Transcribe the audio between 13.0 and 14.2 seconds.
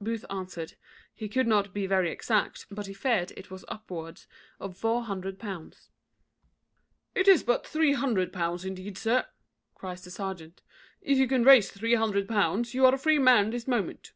man this moment."